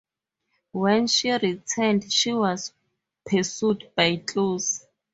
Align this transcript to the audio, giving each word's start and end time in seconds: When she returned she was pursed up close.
When 0.71 1.05
she 1.05 1.29
returned 1.29 2.11
she 2.11 2.33
was 2.33 2.73
pursed 3.23 3.63
up 3.95 4.25
close. 4.25 4.83